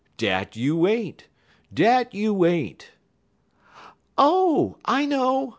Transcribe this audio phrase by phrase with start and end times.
[0.17, 1.27] Dat you ain't
[1.71, 2.89] dat you ain't!"
[4.17, 5.49] "Oh, I know!"